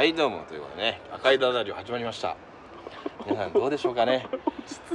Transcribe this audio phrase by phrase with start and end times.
[0.00, 0.44] はいどうも。
[0.48, 2.34] ということでね赤いダダリオ始まりました。
[3.26, 4.26] 皆さんどうでしょうかね。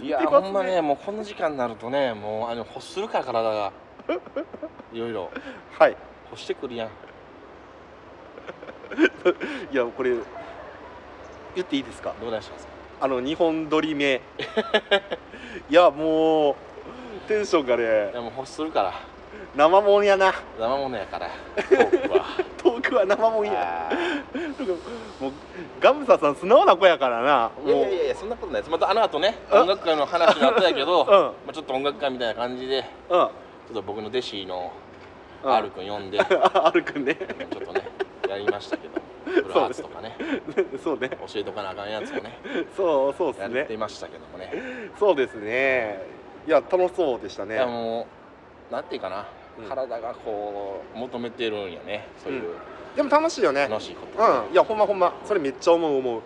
[0.02, 3.72] いやほんまねもうこの時間になるとねもうあの欲するから体が。
[4.92, 5.30] いろいろ。
[5.78, 5.98] はい。
[6.32, 6.88] 欲してくるやん。
[9.72, 10.16] いやこれ
[11.54, 12.16] 言っていいですか？
[12.20, 12.72] どうでしますか？
[13.02, 14.22] あの2本撮り目。
[15.70, 16.56] いやもう
[17.28, 18.94] テンションがいねやもう欲するから
[19.56, 20.34] 生もんやな。
[20.60, 21.30] 生ものやから。
[21.56, 22.26] トークは。
[22.58, 23.90] トークは生もんや。
[25.20, 25.32] もう
[25.80, 27.52] ガムサさん素直な子やからな。
[27.64, 28.72] もいうやいやいやそんなことないです。
[28.72, 31.08] またあの後ねあ音楽会の話になったんやけど、うん。
[31.10, 33.18] まあ、ちょっと音楽会みたいな感じでうん。
[33.18, 33.30] ちょ
[33.72, 34.72] っと僕の弟子の
[35.44, 35.54] うん。
[35.54, 36.20] R 君呼んで、
[36.54, 37.16] あるくんね。
[37.16, 37.88] ちょっとね
[38.28, 40.18] やりましたけど フルハーツとかね。
[40.84, 41.10] そうね。
[41.10, 42.40] 教えとかなあかんやつをね
[42.76, 43.62] そうそうっやすね。
[43.62, 44.52] ってましたけどもね。
[45.00, 46.02] そうですね。
[46.46, 48.06] いや楽しそうでしたいねやも
[48.70, 49.24] うなんていうかな、うん
[49.70, 52.08] 体がこう求めてるんやね。
[52.24, 52.44] そういう。
[52.96, 53.68] でも楽しいよね。
[53.68, 54.54] 楽しいこと、うん。
[54.54, 55.14] いやほんまほんま。
[55.26, 56.22] それめっちゃ思う思う。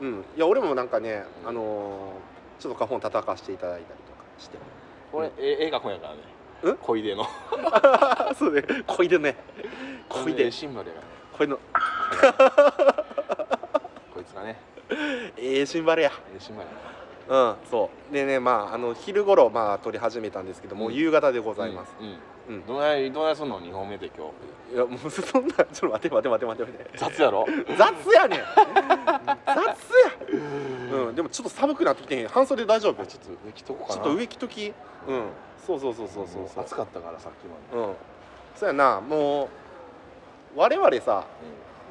[0.00, 0.24] うん。
[0.36, 4.58] いや俺もなんかねあのーちょっと花本叩かしていただいたりとかして。
[5.12, 6.20] これ、え映画本やからね。
[6.62, 6.76] うん？
[6.76, 7.24] 小出の。
[8.38, 8.62] そうね。
[8.86, 9.36] 恋でね。
[10.08, 11.00] 恋でシンバルやか
[11.38, 11.58] 恋の。
[12.22, 12.32] ら
[14.14, 14.56] こいつがね。
[15.36, 16.12] ええシンバルや。
[16.34, 16.74] えシンバルや
[17.28, 17.56] うん。
[17.70, 18.12] そう。
[18.14, 20.94] でねまああの昼頃まあ撮り始めたんですけども、うん。
[20.94, 22.14] 夕方でございます、うん、うん
[22.48, 22.66] うん。
[22.66, 24.26] どないどないすんの2本目で今
[24.70, 24.74] 日。
[24.74, 26.72] いやもうそんなちょっと待って待って待って待って。
[26.72, 27.46] 待って雑やろ？
[27.76, 28.40] 雑やねん。
[29.46, 29.74] 雑や。
[30.92, 31.14] うん。
[31.14, 32.28] でもちょっと寒くなってきてへん。
[32.28, 33.06] 半袖大丈夫？
[33.06, 34.74] ちょっと上着とこうかなちょっと上着とき
[35.08, 35.26] うん。
[35.66, 36.64] そうそうそうそうそうそう。
[36.64, 37.94] 暑かったからさっきまで、うん。
[38.56, 39.00] そうやな。
[39.00, 39.48] もう
[40.56, 41.24] 我々さ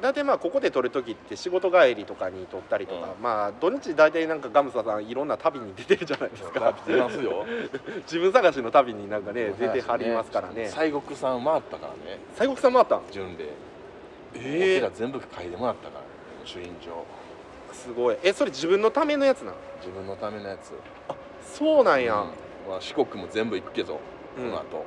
[0.02, 6.76] 大体まあここで撮る時って仕事帰りとかに撮ったりとか、うまあ土日大体なんかガムサさんいろんな旅に出てるじゃないですか。
[6.86, 7.46] 出ますよ。
[8.04, 10.68] 自分探しの旅になんかね出てはりますからね。
[10.68, 12.18] 西国さん回ったからね。
[12.36, 13.48] 西国さんもあったん順で。
[14.36, 16.06] ええら全部書いてもらったからね
[16.44, 17.04] 主任長
[17.72, 18.16] すごい。
[18.22, 20.72] えそれ自分のためのやつなん自分のためのやつ。
[21.44, 22.70] そうなんや、うん。
[22.70, 24.00] まあ、四国も全部行くけど、
[24.36, 24.50] うん。
[24.50, 24.84] この後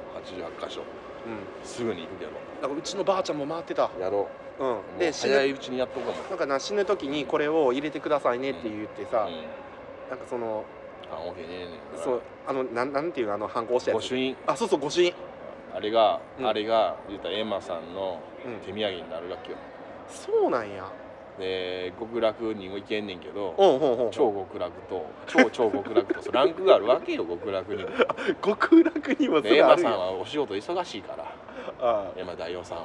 [0.62, 0.82] 88箇所。
[0.82, 1.07] うん
[1.64, 3.90] すぐに行くけどなんかうちのばあちゃんも回ってた。
[4.00, 4.30] やろ
[4.60, 4.64] う。
[4.64, 4.68] ん。
[4.68, 9.34] うもうで死ぬ早いうちにやっとこうもなんかな死ぬ時にこれを入れてくださいねって言ってさ、うん。
[10.10, 10.66] なんかその
[11.12, 14.02] あオーケーねえねえそうあのなんなんていうのあの反抗したやつ。
[14.02, 14.36] 御朱印？
[14.46, 15.14] あそうそう御朱印。
[15.76, 16.48] あれが、うん。
[16.48, 18.60] あれが言ったらエマさんのうん。
[18.62, 19.58] 手土産になるわけよ。
[20.10, 20.90] そうなんや
[21.38, 23.54] で極楽にも行けんねんけど
[24.12, 27.90] 超極楽と超超極楽とランクがあるわけよ極楽にも。
[28.42, 31.26] 極楽にもそでエマさんはお仕事忙しいから。
[31.80, 32.84] あエマ大王さんは。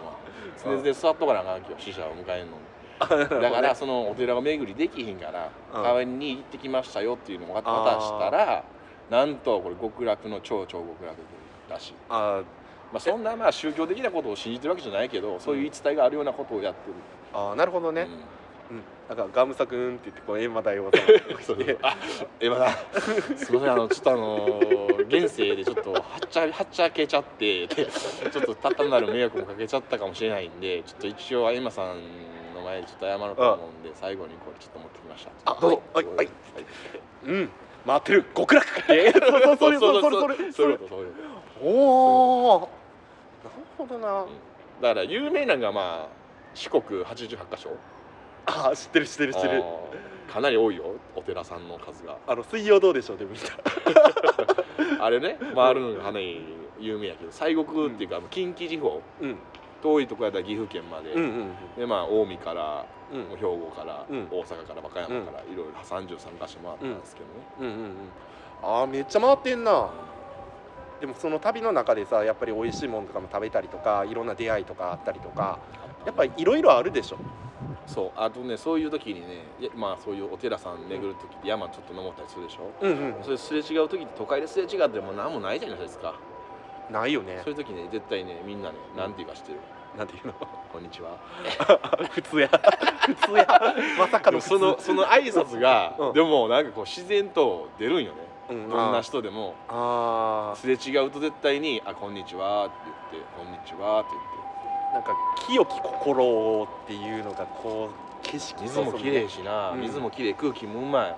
[0.62, 2.62] 常々座っとかなあかんわけよ死者を迎えんのに。
[3.00, 3.06] あ
[3.40, 5.82] だからそのお寺を巡りできひんからうん。
[5.82, 8.64] 代わりに行ってきましたよっていうのを渡したら
[9.10, 11.16] なんとこれ極楽の超超極楽
[11.70, 11.94] らしい。
[12.10, 12.42] あ
[12.92, 16.94] まあそんなまあ宗教的なことを信じてるわけじゃないけどそういう言い伝えがあるようなことをやってる。
[17.34, 18.20] あなるほどね、うんうん、
[19.08, 21.96] なんかガムサくんって言ってこう閻魔大王さんが来てあ、
[22.40, 24.60] エマさん、すみません、あの、ちょっとあの
[25.08, 31.96] 現世でちょっとはっちゃ、はっちゃけちゃって、で、ちょっと単なる迷惑もかけちゃったかもしれないんで、ちょっと一応、エマさん
[32.54, 35.52] の前でちょっと謝ろうと思うんで、最後にこれちょっと持ってきました。
[35.52, 35.82] あどうぞ。
[35.92, 36.06] はい。
[36.06, 36.28] はい。
[37.26, 37.50] うん。
[37.86, 38.24] 回ってる。
[38.34, 39.12] 極楽え
[39.58, 40.88] そうそうそれそれそれそうそう。
[40.88, 41.06] そう
[41.62, 42.70] おおなる
[43.76, 44.08] ほどな。
[44.08, 44.28] と。
[44.80, 46.22] だから、有名なのが、まあ、
[46.54, 47.70] 四国八十八箇所。
[48.46, 49.64] あ知ってる知ってる知ってる。
[50.32, 52.16] かなり多いよ、お寺さんの数が。
[52.26, 53.52] あの水曜どうでしょうで見た。
[55.04, 56.42] あれね、回るのがかなり
[56.80, 59.00] 有名やけど、西国っていうか、近畿地方。
[59.20, 59.36] うん。
[59.82, 63.36] 遠いとこやったら岐阜県まで、うんうんでまあ近江からうん。
[63.36, 64.28] 兵庫から、うん。
[64.30, 66.16] 大阪から和歌山から、いろいろ33箇
[66.50, 67.94] 所回ったんですけどね、うんうんうん。
[68.62, 69.90] あーめっちゃ回ってんな
[71.02, 75.58] でもその旅の中でさやっぱり美味しいものとかも食べたりとかいろんな出会いとかあったりとか
[76.06, 77.18] やっぱりいろいろあるでしょ。
[77.88, 79.42] そうあとねそういう時にね
[79.74, 83.24] まあそういうお寺さん巡る時って山ちょっと登ったりするでしょ、うんうん。
[83.24, 86.14] それすれ違う時って都会ですれ違っても何もないじゃないですか、
[86.88, 87.40] ないよね。
[87.42, 89.58] そういう時ね絶対ねみんなねなんて言うか知ってる？
[89.98, 90.34] なんていうの？
[90.72, 91.18] こんにちは。
[92.14, 92.48] 普通や。
[93.06, 93.46] 普通や。
[93.98, 96.12] まさかのそのその挨拶が、うん。
[96.12, 98.18] でもなんかこう自然と出るんよね、
[98.52, 102.74] うんどんな人でもあすれ違うと絶対に「あこんにちは」って
[103.12, 104.28] 言って「こんにちは」って言って。
[104.38, 104.42] ー
[104.92, 105.16] なんか
[105.46, 109.80] 清き心をっていうのがこう景色水もきれいしな、うん。
[109.80, 111.10] 水もきれい空気もうまい。
[111.10, 111.16] あ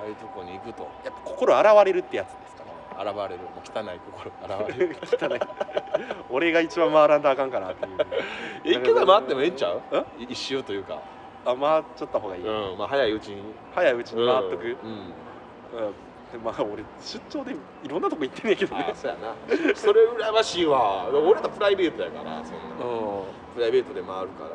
[0.00, 0.04] うん。
[0.04, 0.82] あいうとこに行くと。
[1.04, 2.64] やっぱ心洗われるってやつですか
[3.00, 3.44] 現れる。
[3.44, 4.32] もう汚い心。
[4.66, 4.96] 現れる。
[5.00, 5.40] ら汚い。
[6.28, 7.98] 俺が一番回らんとあかんかなっていう。
[8.64, 9.80] 一回回ってもええんちゃう？
[9.92, 10.98] えい一周というか。
[11.46, 13.42] あ回っちゃった方がいい、うんまあ早いうちに。
[13.76, 15.86] 早いうちに回っとく、うん、うん。
[15.86, 15.94] うん
[16.32, 17.52] でまあ俺出張で
[17.84, 18.86] いろんなとこ行ってんねんけどね。
[18.92, 19.34] あそうやな。
[19.74, 21.08] それ羨ましいわ。
[21.08, 22.60] 俺とプライベートやからそんな。
[22.84, 24.50] うプライベートで回るから。
[24.50, 24.52] ん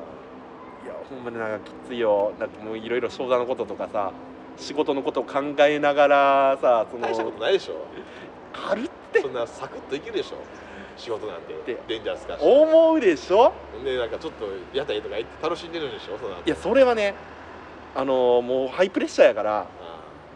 [0.86, 2.34] いやほんまになんかきついよ。
[2.40, 4.12] なんかもういろいろ商談のこととかさ
[4.58, 7.86] 仕事のことを考えながらさその大したことないでしょ。
[8.70, 9.22] あるって。
[9.22, 10.38] そんなサクッといけるでしょ。
[10.96, 11.54] 仕事なんて。
[11.66, 13.52] でデンジャースかし思うでしょ？
[13.84, 17.16] でなんかちょっと屋台とか行って楽しんでるんでしょそいやそれはね
[17.96, 19.66] あのもうハイプレッシャーやから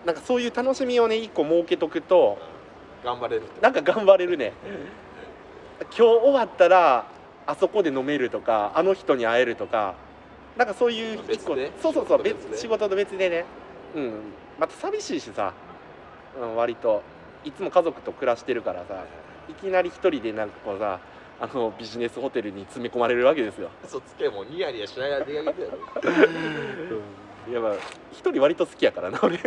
[0.08, 2.38] なんかそういう楽しみをね一個設けとくと
[3.04, 4.54] 頑張れるなんか頑張れるね。
[5.82, 7.06] 今日終わったら
[7.46, 9.96] あそこで飲めるとかあの人に会えるとか
[10.58, 13.46] なんかそういう一個そうそうそう仕事と別仕事と別でね。
[13.96, 14.14] うん。
[14.58, 15.54] また寂しいしさ、
[16.42, 17.04] うん、割と。
[17.44, 19.04] いつも家族と暮らしてるからさ。
[19.50, 21.00] いきなり一人でなんかこうさ
[21.40, 25.78] あのビジネスホテルに詰め込まれるわけですよ、嘘つけもうニヤニヤしながら出かけてやる
[27.48, 27.76] うん、やっぱ
[28.12, 29.38] 一人割と好きやからな俺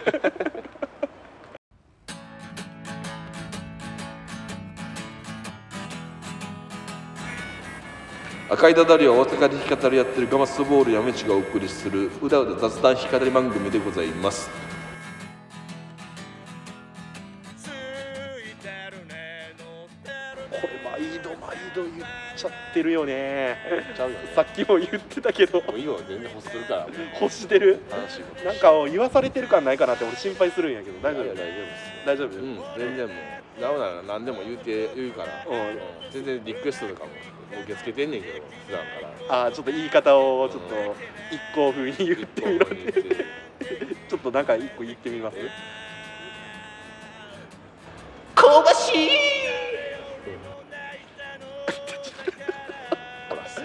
[8.50, 14.69] 赤いダダリは大阪で弾き語りやってるガマスボールやめちがお送りするうだうだ雑談弾き語り番組でございます。
[22.80, 23.58] てるよね。
[23.94, 25.60] ちゃうよさっきも言ってたけど。
[25.60, 26.86] もういいよ全然欲するから。
[27.20, 27.80] 欲してる？
[27.90, 28.44] 楽しいこと。
[28.44, 30.98] なんか言わされてる感ないかなって俺心配するんやけど。
[31.00, 31.34] 大丈夫？
[31.34, 31.46] 大丈夫
[32.06, 33.14] 大丈夫、うん全然も
[33.58, 33.60] う。
[33.60, 35.78] なおなら何でも言うて言うから、うん。
[36.10, 37.10] 全然リクエストとかも
[37.62, 38.34] 受け付けてんねんけど
[38.66, 38.86] 普段か
[39.28, 39.44] ら。
[39.44, 40.74] あーちょっと言い方をちょっと
[41.30, 42.76] 一行風に言ってみろって。
[44.08, 45.36] ちょっとなんか一個言ってみます。
[45.38, 45.48] え？
[48.34, 49.39] 香ばしい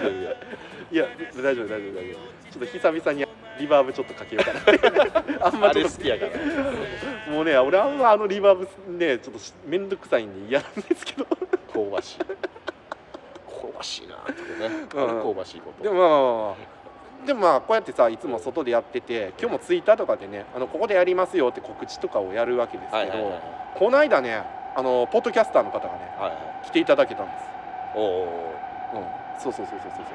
[0.05, 0.29] ほら滑るや。
[0.31, 0.33] ん
[0.93, 1.05] いや
[1.35, 2.51] 大丈夫大丈夫大丈夫。
[2.51, 3.25] ちょっと久々に
[3.59, 4.61] リバーブちょっとかけようかな
[5.47, 7.33] あんまあちょっとれ好きやから。
[7.33, 8.55] もうね俺あんまあのリバー
[8.87, 11.25] ブねちょっとしめんどくさいんで嫌なんですけど。
[11.73, 12.17] 香ばしい。
[12.19, 12.25] 香
[13.77, 15.33] ばしいなってね、うん。
[15.33, 15.83] 香ばしいこと。
[15.83, 16.75] でもまあまあまあまあ。
[17.25, 23.41] でもまあこうやってさいつも外でやってて今日もツイッターとかでねあのここでやりますよって告知とかをやるわけですけど、
[23.73, 24.43] この間ね
[24.75, 26.67] あのポッドキャスターの方がねはいはい。
[26.67, 27.37] 来ていただけたんです。
[27.95, 28.53] おお
[28.93, 30.05] うんそうそうそうそうそう。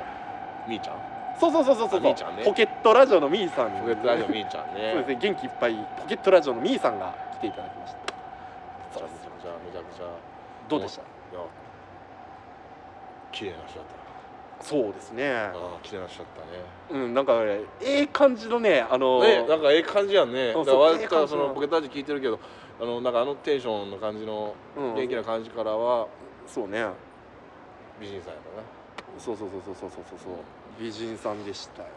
[0.68, 0.96] みーちゃん？
[1.40, 2.00] そうそうそうそうそう。
[2.00, 2.44] あみーちゃんね。
[2.44, 3.80] ポケットラジオのみーさんに。
[3.80, 4.92] ポケットラジオみーちゃんね。
[4.94, 7.98] そうですね元気いっぱいポケットラジオのみーさんが来ていただきました。
[8.00, 9.10] めちゃく
[9.42, 10.04] ちゃめちゃくちゃ
[10.68, 11.40] どうでしたいや
[13.32, 13.88] 綺麗な人だっ
[14.60, 15.52] そうですねたああ
[15.82, 16.32] 綺麗な人だっ
[16.90, 22.38] たねうんなんかねええ感じのねあのねなんかええ感じやんねそうだからそうええ感じ割とそのポケットラジオ聞いてるけど
[22.80, 26.06] あのなんかあのテンションの感じのうん元気な感じからは
[26.46, 26.84] そうね
[28.00, 28.62] 美人さんやったな
[29.18, 30.32] そうそうそうそうそうそうそう。
[30.80, 31.88] 美人さんでしたよ。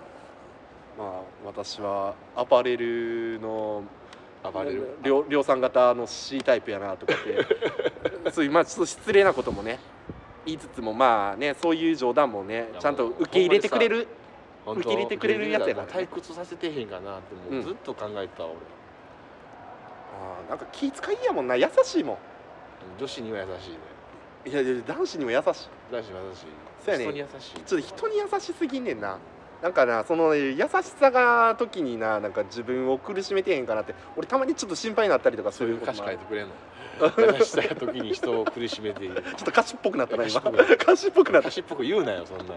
[0.98, 1.10] まあ
[1.46, 3.84] 私はアパレルの
[4.44, 8.32] 暴れる量量産型の C タイプやなとかって。
[8.32, 9.80] そういうまあちょっと失礼なこともね
[10.46, 14.08] 言いつつもまあねそういう冗談もねちゃんと受け入れてくれる？
[14.66, 15.94] 受け入れてくれるやつやからね。
[15.94, 17.62] 退屈させてへんかなってもううん。
[17.64, 18.54] ずっと考えてた俺。
[18.54, 21.56] あーなんか気遣いやもんな。
[21.56, 22.18] 優しいもん。
[23.00, 23.78] 女子には優しいね
[24.46, 25.44] いやいや男子にも優しい。
[25.44, 26.46] 男子には優しい。
[26.86, 27.04] そうやね。
[27.06, 27.54] 人に優しい。
[27.54, 29.18] ちょっと人に優しすぎんねんな。
[29.62, 30.68] なんかなその優し
[31.00, 33.96] さが時にななんか自分を苦しめてへんかなって。
[34.18, 36.54] 俺たまにちょっと心配になったりとかすそういう歌詞書いてくれんの。
[37.38, 39.24] 優しさや時に人を苦しめている。
[39.24, 40.42] ちょっと歌詞っぽくなったな今。
[40.42, 41.48] 歌詞っぽくなった。
[41.48, 42.54] 歌詞っぽく言うなよそんな。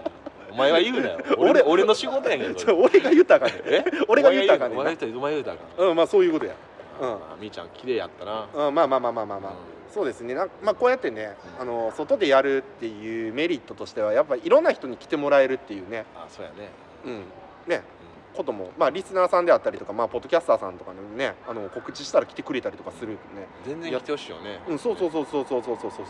[0.51, 1.19] お前は言うなよ。
[1.39, 3.85] 俺俺俺の仕事やけどちょ俺が言ったらあかんねえ？
[4.09, 5.89] 俺が言ったらあかんねお前が言うたお前が言うたらあかん。
[5.91, 6.55] うんまあそういうことや。
[7.01, 7.13] うん。
[7.13, 8.49] あみーちゃん綺麗やったな。
[8.53, 10.35] うんまあまあまあまあまあまあ、うんそうですね。
[10.35, 11.63] なんまあこうやってねうん。
[11.63, 16.05] あの外でやるっていうメリットとしてはやっぱいろんな人に来てもらえるっていうね。
[16.15, 16.71] あそうやね。
[17.05, 17.25] うん。
[17.67, 17.83] ね。
[18.37, 23.19] こともまあリスナーさんであったりとかまあポッドキャスターさんとかにねあの告知したら来てくれたりとかするね。
[23.65, 24.61] 全然来てほしいよね。
[24.69, 26.07] うんそうそうそうそうそうそうそうそう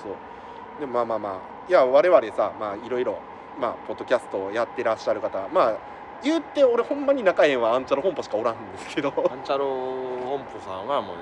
[0.80, 1.68] でもまあまあまあ。
[1.68, 3.18] いや我々さまあいろいろ
[3.60, 5.78] まあポッドキャストをやってらっしゃる方まあ
[6.22, 9.08] 言って俺ほんまに仲ええんはアンチャロ本舗しかおらんんですけど。
[9.08, 11.16] アンチャロ本舗さんはもう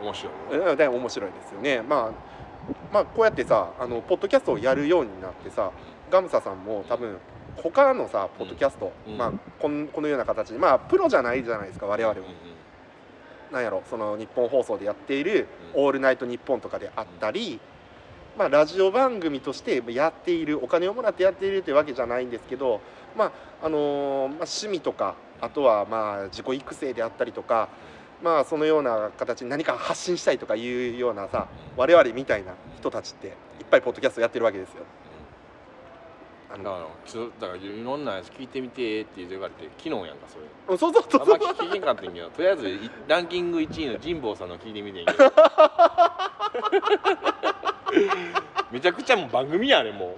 [0.00, 0.30] 面白
[0.72, 0.76] い。
[0.76, 1.82] で面白いですよね。
[1.82, 2.36] まあ
[2.92, 5.70] まあこうやってさあのポッドキャストをやるようになってさ
[6.10, 7.18] ガムサさんも多分
[7.56, 9.16] 他のさポッドキャスト、うん。
[9.16, 12.34] まあこんこのような形でまあプロじゃないじゃないですか我々も、うんうん
[13.52, 15.84] なんやろその日本放送でやっている「うん。
[15.84, 17.60] オールナイトニッポン」とかであったり、
[18.36, 22.80] まあ、ラジオ番組としてやっているお金をもらってやっているというわけじゃないんですけど、
[23.16, 27.68] まああのーまあ、趣味とかあとはまあ自己育成であったりとか、
[28.22, 33.34] まあ、そのような形に何か発信したいとかいうようなさ我々みたいな人たちっていっ
[33.70, 34.82] ぱいポッドキャストやってるわけですよ。
[36.48, 40.44] あのだからちょだからいろんなやつ聞いてみてって言われて昨日やんかそれ。
[40.68, 41.20] うんそうそうそう。
[41.20, 45.18] あんそうま聞けんかったんやけどとりあえずいランキング1位の神保さんの聞いてみてんけど
[48.70, 50.16] めちゃくちゃもう番組やねも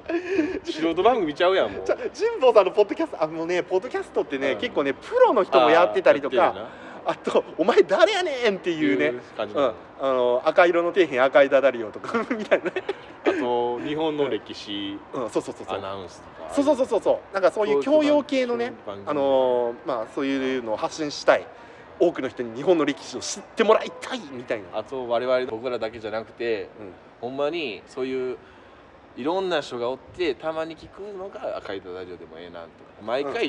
[0.64, 0.70] う。
[0.70, 1.84] 素人番組ちゃうやんもう。
[1.86, 1.98] 神
[2.40, 4.58] 保さんのポッドキャストあのねポッドキャストってね、うん。
[4.60, 6.68] 結構ねプロの人もやってたりとか
[7.08, 9.14] あと「お前誰やねん!」ってないうね。
[9.38, 12.84] うん、あの赤色の底辺赤いダダリオとか みたいなね、
[13.24, 15.78] あと日本の歴史うん、そうそうそうそう。
[15.78, 16.52] アナウンスとか。
[16.54, 17.34] そうそうそうそうそう。
[17.34, 18.74] なんかそういう教養系のね
[19.06, 21.46] あのーまあそういうのを発信したい。
[22.00, 28.38] 多くの人に日本の歴史を知ってもらいたいみたいな、あと我々僕らだけじゃなくてうん、ほんまにそういう
[29.16, 32.68] いろんな人がおってたまに聞くのが赤いダダリオでもええなとか。
[33.04, 33.46] 毎回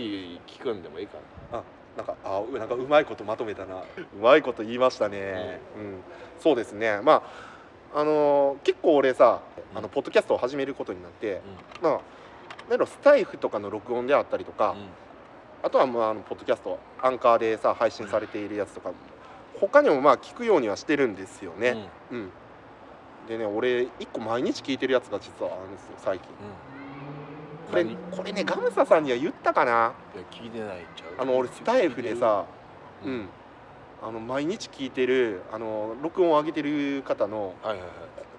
[0.47, 1.17] 聞くんでもええか
[1.51, 1.63] な、
[1.99, 3.75] なんかあうなんかうまいことまとめたな。
[3.75, 3.83] う
[4.21, 5.99] まいこと言いましたね、うん。
[6.39, 7.01] そうですね。
[7.01, 7.21] ま
[7.93, 9.41] ああのー結構俺さ
[9.75, 11.41] あのうんポッドキャストを始めることになって、
[11.81, 11.99] まあ
[12.69, 14.85] なんスタイフとかの録音であったりとか、うん。
[15.61, 18.93] あとはまああのポッドキャストアンカーでさ配信されているやつとか
[19.59, 22.29] 他にもまあ聞くようにはしてるんですよね、うん。
[23.27, 26.29] でね俺一個毎日聞いてるやつが実はあるんですよ最近。
[26.29, 26.78] うん
[27.69, 29.71] これこれねガムサさんには言ったかな？
[29.71, 29.93] や
[30.31, 31.21] 聞いてないんちゃう？
[31.21, 32.45] あの俺スタイフでさ
[33.05, 33.17] ううん。
[33.21, 33.29] ん
[34.01, 37.87] あの毎日聞いてるあの録音を上げてる方のはいはい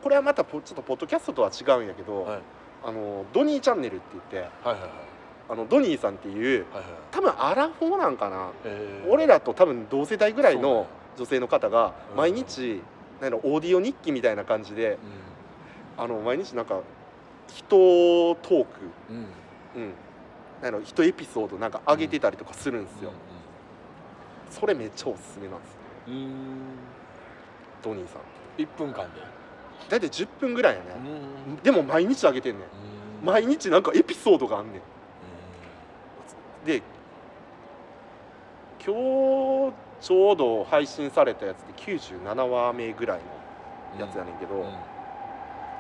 [0.03, 2.31] これはまたポちょっとポッドキャストとは違うんやけど、はい。
[2.33, 2.41] はい
[2.83, 4.91] あのドニーチャンネルって言ってはいはいはい。
[5.51, 6.93] あのドニーさんっていうはいはい。
[7.11, 8.51] 多分アラフォーなんかな？
[8.65, 9.11] えー。
[9.11, 10.87] 俺らと多分同世代ぐらいの
[11.19, 12.17] 女性の方がうん。
[12.17, 12.83] 毎日
[13.21, 14.99] なんやろオーディオ日記みたいな感じでう
[15.99, 16.81] あの毎日なんか
[17.55, 19.27] 人トーク、んうん。
[19.77, 19.93] うん、
[20.63, 23.13] なんやろ人エピソードなんか上げてたりとかするんですよ、
[24.51, 25.81] それめっちゃおすすめなんです
[27.83, 28.63] ドニーさん。
[28.63, 29.21] 1分間で。
[29.89, 30.87] 大体10分ぐらいやね、
[31.49, 32.63] うんでも毎日上げてんねん。
[32.63, 32.67] う
[33.23, 33.27] ん。
[33.27, 34.83] 毎日なんかエピソードがあんねん。
[36.67, 36.83] で
[38.85, 43.21] 今日ちょうど配信されたやつで97話目ぐらい
[43.99, 44.73] のやつやねんけど、うんうん。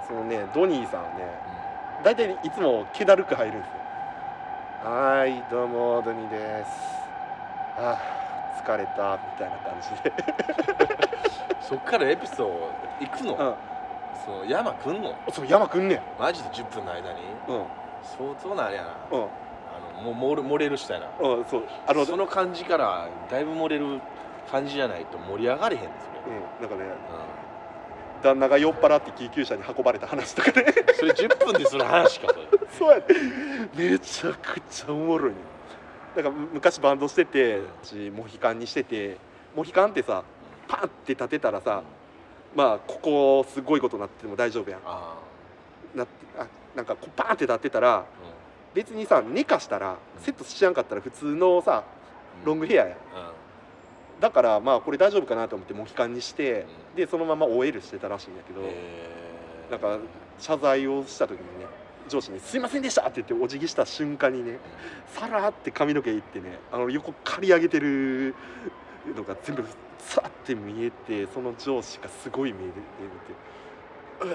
[0.09, 1.50] そのねドニーさんね
[2.03, 3.75] 大体いつも気だるく入るんですよ。
[4.91, 6.71] はーいどうもドニーです。
[7.77, 10.13] あー疲れたみたいな感じで。
[11.61, 13.55] そっからエピソード行くの、うん。
[14.25, 15.15] その山来んの？
[15.31, 16.01] そう山くんねん。
[16.19, 17.21] マジで10分の間に？
[17.49, 17.65] うん。
[18.03, 18.89] 相当なあれやな。
[19.13, 19.23] うん。
[19.23, 19.27] あ
[20.03, 21.07] のもう漏れ漏れる人やな。
[21.21, 21.65] うんそう。
[21.87, 24.01] あのその感じからだいぶ漏れる
[24.51, 26.95] 感じじゃないと盛り上がれへんですうそれ、んなんかねう
[28.23, 30.63] 旦那が酔っ払って救急車に運ばれた話とかね。
[30.63, 32.49] ん、それ10分でする話かそれ。
[32.79, 33.05] そうやね。
[33.75, 35.37] めちゃくちゃおもろいね。
[36.17, 37.61] なんかむ昔バンドしてて
[38.15, 39.17] モヒカンにしてて
[39.55, 40.25] モヒカンってさ
[40.67, 41.83] パンって立てたらさ
[42.55, 44.81] まあここすごいことになってても大丈夫やん。
[44.85, 45.15] あ
[45.95, 48.05] なってあなんかこうパーンって立ってたらあ、
[48.75, 51.85] 別にさ寝かしたらセットしやんかったら普通のさ
[52.41, 52.47] うん。
[52.47, 52.91] ロングヘアやん。
[52.91, 52.97] うん
[54.21, 56.97] だからまあこれ大丈夫かなと思ってモヒカンにしてうん。
[56.97, 59.71] でそのまま OL してたらしいんだけど、えー。
[59.73, 59.99] なんか
[60.39, 61.67] 謝罪をした時にね
[62.09, 64.59] 上司に「すいませんでした!」って言ってお辞儀した瞬間にね
[65.09, 68.35] さらって髪の毛いってねあの横刈り上げてる
[69.17, 69.65] のが全部
[69.99, 72.79] さって見えてその上司がすごい目で見て
[74.27, 74.35] 「うっ!」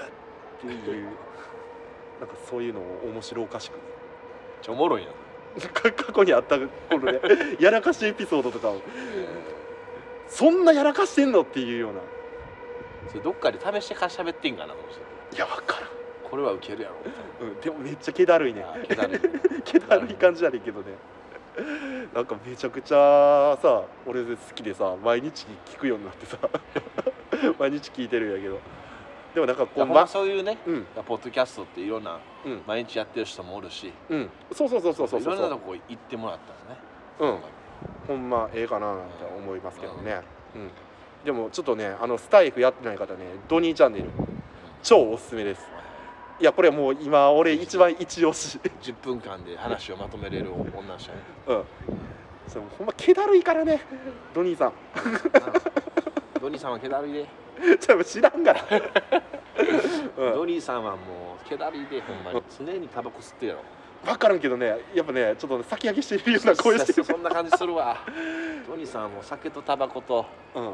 [0.64, 1.08] っていう
[2.20, 3.74] なんかそういうのを面白おかしく
[4.62, 5.08] ちゃおもろいや
[5.72, 6.58] 過去にあった
[6.90, 7.20] 頃で
[7.60, 8.80] やらかしエピソードとかを
[10.28, 11.42] そんなやらかしてんの？
[11.42, 12.00] っていうような。
[13.08, 14.86] それどっかで試してから喋ってんかなと思っ
[15.30, 15.86] ていやわから
[16.28, 17.46] これはウケるやろ。
[17.46, 18.64] ん、うん、でもめっちゃ気だるいね。
[18.64, 19.20] あー気だるい。
[19.62, 20.86] 気だるい感じやねんけどね。
[22.12, 26.38] なんかめちゃくちゃさ俺好きでさ毎日聞くようになってさ。
[27.58, 28.58] 毎日聞いてるんやけど。
[29.34, 30.86] でもなんかこうままそういうねうん。
[31.06, 32.62] ポッドキャストっていろんなうん。
[32.66, 33.92] 毎日やってる人もおるし。
[34.08, 34.30] うん。
[34.52, 36.80] そうそうそうそうそうそいろんなとうこ行ってもらったらね。
[37.20, 37.55] うん
[38.06, 40.22] ほんまええかななんて思いますけどね。
[40.54, 40.70] うん。
[41.24, 44.10] でもちょっとねあのスタイフやってない方ねドニーチャンネル
[44.82, 45.66] 超おすすめです。
[46.38, 48.60] いやこれもう今俺一番一押し。
[48.82, 51.10] 10分間で話をまとめれる女の人
[51.46, 51.64] うん。
[52.46, 53.82] それほんま気だるいからね
[54.34, 54.72] ドニーさん。
[56.40, 57.26] ドニーさんは気だるいで、
[57.78, 58.60] ちょっと知らんから、
[60.16, 62.42] うん、ドニーさんはもう気だるいでほんまに。
[62.56, 63.62] 常にタバコ吸ってるやろ
[64.04, 67.04] 分からんけどねやっぱねちょっと先上げしてるような声してる。
[67.04, 67.96] そんな感じするわ。
[68.68, 70.66] ドニーさんはもう酒とタバコと、うん。
[70.66, 70.68] う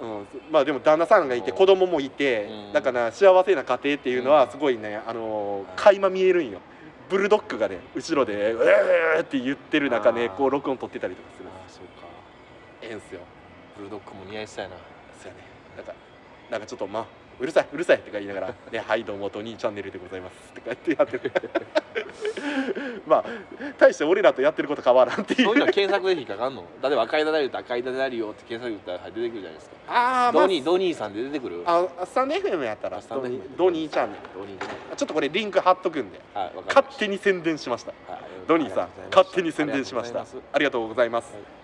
[0.00, 1.56] うん、まあでも旦那さんがいてうん。
[1.56, 2.72] 子供もいてうん。
[2.72, 4.36] だから幸せな家庭っていうのうん。
[4.36, 6.60] はすごいねあのー垣間見えるんよ。
[7.08, 11.48] ブルドッグがね後ろで「うえー!」って言ってる中ねこう録音取ってたりとかする。
[11.48, 12.08] あそうか。
[12.82, 13.20] ええんすよ。
[13.76, 14.76] ブルドッグも似合いそうやな。
[15.20, 15.40] そうやね。
[15.76, 15.92] なんか
[16.50, 17.04] なんかちょっとまあ
[17.40, 21.32] うるさいうるさい」とか言いながら「ね、はいどうもトニーチャンネルでございます」とか言ってやってる。
[23.06, 23.24] まあ
[23.78, 25.44] 大して俺らとやってること変わらんっていう。
[25.44, 26.64] そういうのは検索で引っかかんの？
[26.82, 29.76] 例えば赤いダダリオって赤いダダリオって検索打ったら出てくるじゃないですか。
[29.88, 31.62] ああドニードニーさんで出てくる？
[31.66, 34.22] あスタンド FM やったらあスタンド FM ドニーチャンネル。
[34.40, 36.20] ドニーちょっとこれリンク貼っとくんで。
[36.34, 37.92] はい勝手に宣伝しました。
[38.10, 40.24] はいドニーさん勝手に宣伝しました。
[40.52, 41.63] ありがとうございます、はい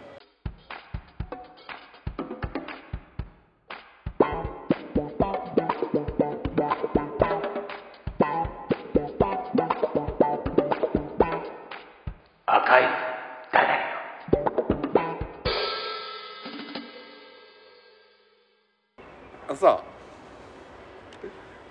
[19.60, 19.82] さ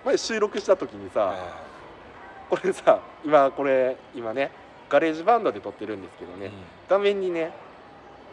[0.05, 1.59] 前収録した時にさ、は
[2.49, 4.51] これさ今これ今ね
[4.89, 6.53] ガレージバンドで録ってるんですけどね、いうん。
[6.87, 7.51] 画面にね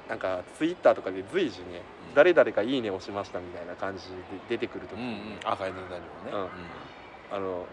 [0.08, 2.14] なんかツイッターとかで随時ね、うん。
[2.14, 4.14] 誰々が「いいね」押しましたみたいな感じで
[4.50, 5.38] 出てくる時うんうに、ん。
[5.44, 6.50] アカイダダリオね。
[7.32, 7.66] あの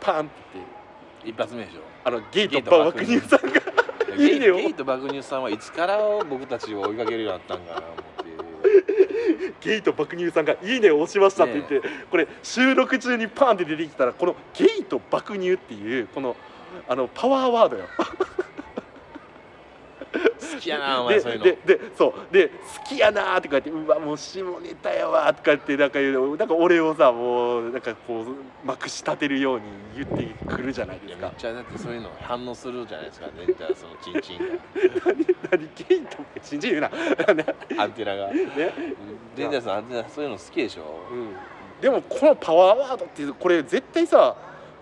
[0.00, 1.26] パンってう。
[1.26, 1.80] ん一発目でしょ。
[2.02, 3.60] あのゲイとゲイと爆乳さんが。
[4.16, 7.82] いいねをゲイと爆乳さんはいつから僕たちを追いかけるようになったんかな
[9.60, 16.36] ゲイと爆乳さんが「いいね」を押しましたって言って、これ収録中にパンって出てきたらこの「ゲイと爆乳」っていうこの
[16.88, 17.84] あのパワーワードよ。
[20.54, 21.44] 好きやなお前でそういうの。
[21.44, 22.32] ででそう。
[22.32, 22.54] で好
[22.88, 28.26] きやなーって書いてうわもう下ネタやわーとか言ってなんか言うなんか俺をさもうなんかこう
[28.66, 29.64] まくし立てるように
[29.96, 31.26] 言ってくるじゃないいですか。
[31.26, 34.60] やめっちゃだってそういうの反応するじゃないですかねじゃあそのチンチン。
[35.50, 38.28] 何ゲイと信じるなねが アンテナが。
[38.28, 38.46] ね、
[39.36, 40.82] デンジャーさんアンテナそういうの好きでしょ。
[41.10, 41.34] うん、
[41.80, 44.36] でもこのパワーワードってこれ絶対さ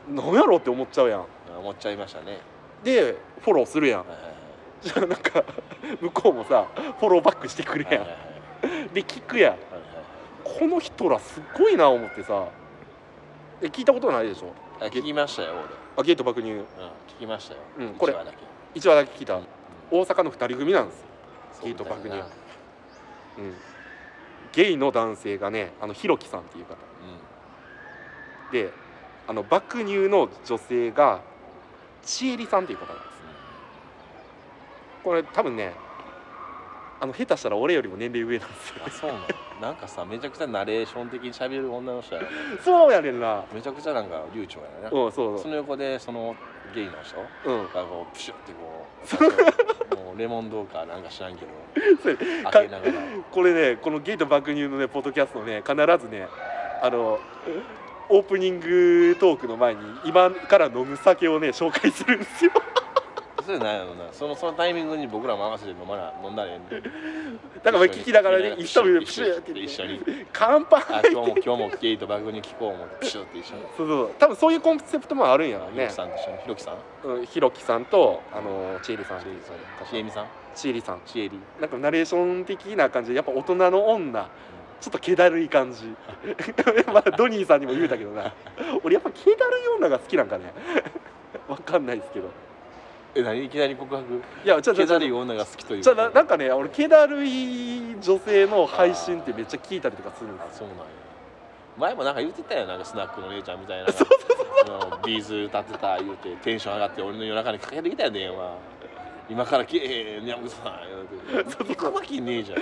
[0.09, 1.25] 何やろって思っちゃうやん。
[1.59, 2.39] 思っちゃいましたね。
[2.85, 4.01] でフォローするやん。
[4.01, 4.38] はいはい
[4.83, 5.45] じゃあなんか
[6.01, 6.67] 向こうもさ
[7.01, 8.03] フォローバックしてくるやん。
[8.03, 8.89] はいはいはい。
[8.95, 9.53] で聞くやん。
[9.53, 10.59] はいはい。
[10.59, 12.47] この人らすごいな思ってさ。
[13.61, 14.53] え聞いたことないでしょ？
[14.81, 15.55] あ聞きましたよ
[15.97, 16.51] あゲート爆乳。
[16.53, 16.67] 俺、うん、聞
[17.21, 18.79] きましたよ、うんこれ一話だけ。
[18.79, 19.35] 1話だけ聞いた。
[19.35, 19.47] うん。
[19.91, 21.05] 大阪の2人組なんですよ、
[21.65, 22.19] ゲイと爆乳。
[22.19, 22.23] うん、
[24.53, 26.77] ゲイの男性がねあのひろきさんっていう方。
[28.53, 28.73] で
[29.27, 31.21] あの爆乳の女性が
[32.03, 33.08] ちえりさんっていう方なんです
[35.05, 35.75] これ多分ね
[37.01, 39.25] あの下手したら俺よりも年齢上なんですよあそうなの？
[39.61, 42.29] なんかさめちゃくちゃナレーション的に喋る女の人やな
[42.65, 43.45] そうやねんな。
[43.53, 46.35] めちゃくちゃなんか流暢やな、うんそうそその横でその
[46.75, 47.73] ゲイの人ううん。
[47.73, 48.87] がこうプシュってこ
[49.93, 51.51] うもうレモンドーかなんか知らんけど
[52.03, 52.93] それ開けながら。
[53.31, 56.27] これねこのゲイと爆乳のねポッドキャストね必ずね
[56.83, 57.19] あの
[58.09, 62.53] オープニングトークの前に今から飲む酒をね紹介するんですよ
[63.49, 64.13] それなんやろな。
[64.13, 66.87] そのそのタイミングに僕らも合わせて飲まな飲んだらええんで。
[67.65, 70.03] だから聞きながらね一緒に一プシューって一緒に
[70.35, 70.83] 乾杯。
[70.83, 73.63] あ今日も今日もゲイと爆乳聞こうもプシュって一緒に。
[73.75, 75.71] そうそう多分そういうコンセプトもあるんやろね。
[75.71, 76.39] ひろきさんと一緒に。
[76.43, 77.09] ひろきさん？
[77.09, 79.21] うんひろきさんとあのちえりさん。
[79.21, 79.25] ち
[79.95, 80.27] えみさん。
[80.55, 81.01] ちえりさん。
[81.07, 84.29] ちえりなんかナレーション的な感じでやっぱ大人の女。
[84.83, 85.87] ちょっと気だるい感じ。
[86.93, 88.31] まあドニーさんにも言うたけどな。
[88.85, 90.53] 俺やっぱ気だるい女が好きなんかね。
[91.49, 92.29] わかんないですけど
[93.21, 93.45] え何？
[93.45, 94.23] いきなり告白？
[94.45, 100.61] いやちょ気だるい女が好きというじゃあななんかね俺気だるい女性の配信ってめっちゃ聞いたりとかするんですよ。
[100.61, 100.85] そうなんや。
[101.77, 103.87] 前もなんか言ってたよなんかスナックの姉ちゃんみたいな。
[104.67, 108.57] あのビーズ歌ってた言うてテンション上がって俺の夜中にかけてきたよ電話
[109.29, 110.81] 今からけえへん山口さん
[111.31, 112.59] 言うて聞くわけねえじゃん。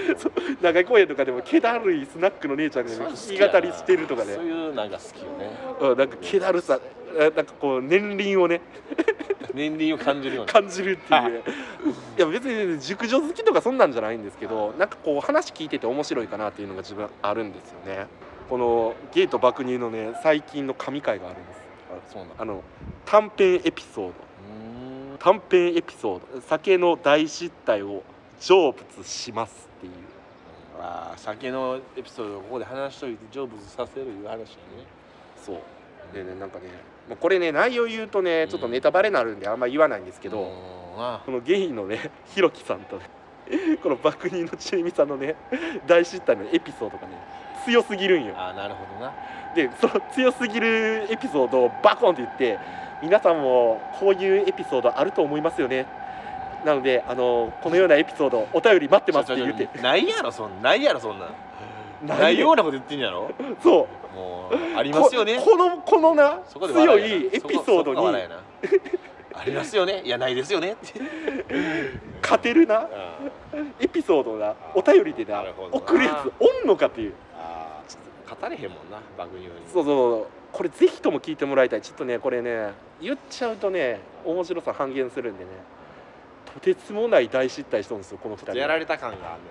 [0.61, 4.35] 長井公園とかでも気だるいスナックの姉ちゃんが弾き語りしてるとかね。
[4.35, 5.59] そういうなんか好きよね。
[5.81, 6.81] うんなんか気だるさ。
[7.19, 8.61] えなんかこう年輪をね。
[9.55, 11.43] 年輪を感じるような感じるっていう。
[12.19, 18.07] いや別に熟女好きとかそんなんじゃないんですけどなんかこう話聞いてて面白いかなっていうのが自分あるんですよね。
[18.51, 21.61] このゲート爆乳のね最近の神回があるんです。
[21.91, 22.63] あそうなんあの
[23.07, 24.13] 短編エピソード
[25.17, 28.03] 短編エピソード酒の大失態を
[28.39, 29.93] 成仏しますっていう。
[30.79, 34.47] あー酒のエピソードをここで話しといて成仏させるいう話やね。
[35.45, 35.57] そう。
[36.13, 36.65] でねなんかね
[37.09, 43.09] もうこれね内容言うとねちょっとネタバレになるんであんま言わないんですけど、このゲイのねひろきさんとね
[43.83, 45.37] この爆乳のちえみさんのね
[45.87, 47.17] 大失態のエピソードがね
[47.65, 48.35] 強すぎるんよ。
[48.37, 49.13] あーなるほどな。
[49.55, 52.59] でその強すぎるエピソードをバコンって言って
[53.03, 55.87] 皆さんもこういうエピソードあると思いますよね。
[56.65, 59.69] なのであのこのようなエピソードお便り待ってますって言って。
[59.81, 62.07] ないやろそんないやろそんなん。
[62.07, 62.51] ないよ。
[62.53, 63.31] うなこと言ってんやろ。
[63.63, 64.17] そう。
[64.17, 65.37] もうありますよね。
[65.37, 68.01] ここのこのな強いエピソードに。
[69.39, 70.01] ありますよね。
[70.03, 70.73] いやないですよね。
[70.73, 71.01] って
[72.23, 72.81] 勝てるな。
[72.81, 72.89] あ
[73.81, 77.13] エピソードをなお便りでな送るやつおんのかっていう。
[77.13, 77.26] あ
[78.29, 79.51] 語れへんもんな爆乳に。
[79.73, 81.83] そうそうこれぜひとも聞いてもらいたい。
[81.83, 85.51] ちょっとねこれね言っちゃうとね面白さ半減するんでね。
[86.55, 88.55] とてつもない大失態しとるんですよこの2人。
[88.55, 89.49] やられた感があるね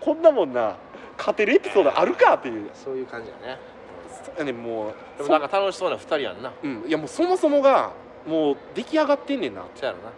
[0.00, 0.76] こんなもんな。
[1.16, 2.70] 勝てるエピソードあるかっていう。
[2.74, 3.58] そういう感じだね。
[4.36, 6.50] そねもうでもなんか楽しそうな2人やんな。
[6.50, 6.84] そうん。
[6.86, 7.92] いやもうそもそもが
[8.26, 9.62] もう出来上がってんねんな。
[9.74, 10.10] そうやろな。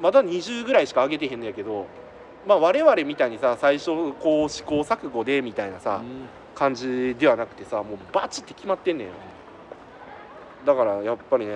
[0.00, 1.86] まだ20ぐらいしか上げてへんねんやけど
[2.46, 9.12] まあ我々みたいにさ最初こう試行錯誤でみたいなさ、うん感じではなくてさもうバチって決まってんねんよ。
[10.66, 11.54] だからやっぱりね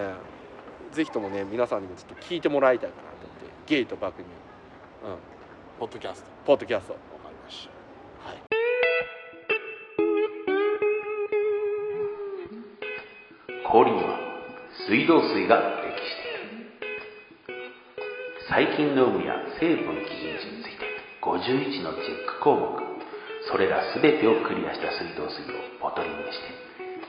[0.92, 4.30] ぜひともね皆さんにもちょっと聞いてもらいたいかなと思ってゲイと爆乳
[5.04, 5.18] うん。
[5.80, 6.30] ポッドキャスト。
[6.46, 6.92] ポッドキャスト。
[6.92, 8.28] わかりました。
[8.28, 8.42] はい。
[13.68, 14.18] 氷には
[14.86, 17.58] 水道水が適している。
[18.48, 20.86] 細菌の有無や成分基準値について
[21.20, 22.91] 51のチェック項目
[23.50, 26.44] それら全てをクリアした水道水をボトリングして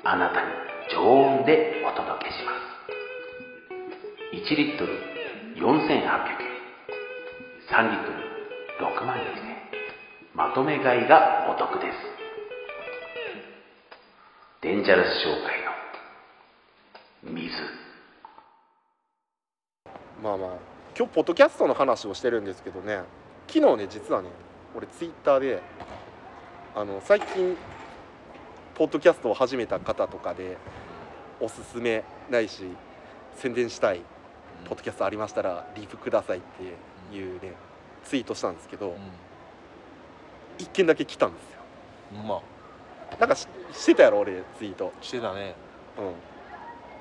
[0.04, 0.48] あなたに
[0.92, 2.74] 常温でお届けします。
[4.34, 4.94] 1リットル
[5.56, 6.04] 4800円。
[7.70, 8.18] 3リットル
[8.82, 9.42] 6万円で。
[10.34, 11.98] まとめ買いがお得です。
[14.62, 15.64] デンジャラス商会
[17.26, 17.54] の水。
[20.22, 20.50] まあまあ
[20.98, 23.04] 今日ポッドキャストの話をしてるんですけどね。
[23.48, 24.30] 昨日ね実はね
[24.76, 25.62] 俺ツイッターで
[26.76, 27.56] あの最近
[28.74, 30.58] ポッドキャストを始めた方とかで
[31.40, 32.64] おすすめないし
[33.36, 34.02] 宣伝したい
[34.66, 36.42] ポッドキャストありましたらリプくださいっ
[37.12, 37.54] ていうね
[38.04, 38.96] ツイートしたんですけど
[40.58, 41.60] 一件だけ来たんですよ。
[42.22, 42.42] うんま
[43.20, 44.92] なんかししてたやろ俺ツイート。
[45.00, 45.56] あしてたね。
[45.98, 46.14] うん。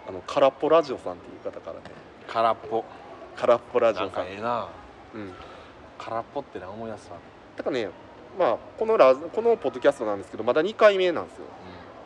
[0.09, 1.81] あの空っぽラジオさんっていう方からね。
[2.27, 2.85] 空っぽ。
[3.37, 4.11] 空っぽラジオさん。
[4.11, 4.69] かええな。
[5.15, 5.33] うん。
[5.99, 7.17] 空っぽってな思い出すわ
[7.57, 7.89] だからね
[8.39, 11.45] まあこのラこのポッドキャストなんですけどまだ2回目なんですよ。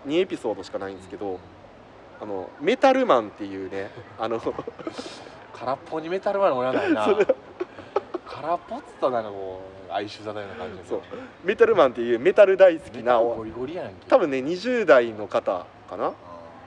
[0.07, 1.39] 2エピソードしかないんですけど
[2.21, 4.41] あのメタルマンっていうね あの
[5.53, 7.07] 空っぽにメタルマンおらないな。
[8.27, 11.03] 空っぽっつったらなんかこう哀愁漂うような感じだけど。
[11.45, 14.07] メタルマンっていうメタル大好きなゴリゴリやんけ。
[14.09, 16.13] 多分ね20代の方かな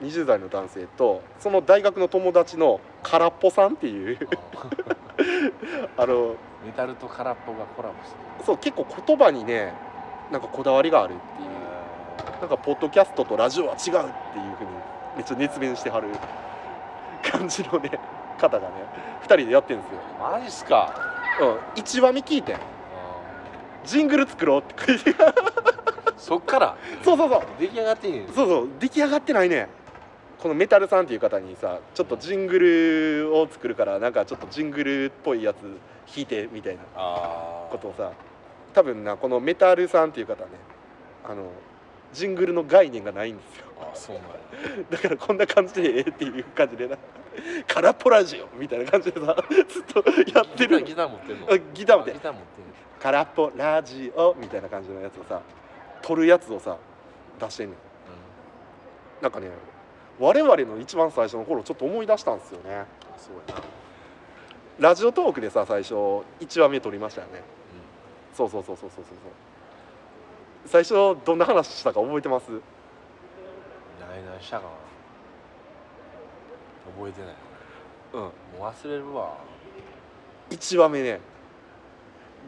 [0.02, 4.18] ？20代の男性とその大学の友達の空っぽさんっていう
[5.96, 9.72] あのメタルと空っぽがコラボしてそう結構言葉にね
[10.30, 11.50] なんかこだわりがあるっていう。
[12.40, 14.08] なんかポッドキャストとラジオは違うっていうふうに
[15.16, 16.08] めっちゃ熱弁してはる
[17.22, 17.90] 感じのね
[18.38, 18.74] 方がね
[19.22, 20.94] 2人でやってるんですよ、マジっすか？
[21.40, 22.56] うん、1話目聞いて
[23.84, 24.74] ジングル作ろうって。
[26.16, 26.76] そっから？
[27.02, 27.42] そうそうそう。
[27.58, 28.28] 出来上がってんねん。
[28.28, 28.68] そうそう。
[28.78, 29.68] 出来上がってないね
[30.40, 38.10] このメタルさんっていう方にさちょっとジングルを作るからなんかちょっとジングルっぽいやつ弾いてみたいなことをさ
[38.72, 40.50] 多分なこのメタルさんっていう方ね
[41.28, 41.50] あの
[42.14, 43.66] ジングルの概念がないんですよ。
[43.80, 44.30] あそうなんや。
[44.90, 46.96] だからこんな感じでええっていう感じでな
[47.68, 49.36] 「空っぽラジオ」みたいな感じでさ
[49.68, 50.02] ずっと
[50.34, 51.46] やってるギター持ってんの？
[51.52, 52.70] あギター持ってあギター持ってんの。
[52.98, 55.40] 空っぽラジオみたいな感じのやつをさ
[56.02, 56.76] 撮るやつをさ
[57.38, 57.78] 出してんねん
[59.22, 59.48] なんかね
[60.20, 62.76] 我々の一番最初の頃ちょっと思い出したんですよね。
[62.76, 63.62] あそうやな
[64.78, 67.42] ラジオトークでさ最初1話目撮りましたよね、
[68.34, 69.14] そうそうそうそうそうそうそう。
[70.66, 72.50] 最初どんな話したか覚えてます？
[74.00, 74.70] 何々したかな。
[76.96, 77.34] 覚えてない。
[78.14, 78.20] うん。
[78.20, 78.30] も
[78.60, 79.36] う忘れるわ。
[80.50, 81.20] 1話目ね。